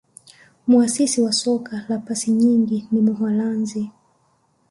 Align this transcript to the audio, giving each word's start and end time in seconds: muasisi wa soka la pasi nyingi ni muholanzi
muasisi 0.67 1.21
wa 1.21 1.31
soka 1.33 1.85
la 1.89 1.97
pasi 1.99 2.31
nyingi 2.31 2.87
ni 2.91 3.01
muholanzi 3.01 3.91